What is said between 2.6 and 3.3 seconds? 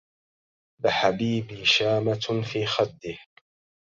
خده